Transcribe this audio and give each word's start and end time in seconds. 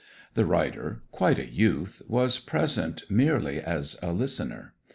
The 0.33 0.45
writer, 0.47 1.03
quite 1.11 1.37
a 1.37 1.45
youth, 1.47 2.01
was 2.07 2.39
present 2.39 3.03
merely 3.07 3.59
as 3.61 3.95
a 4.01 4.11
listener. 4.11 4.73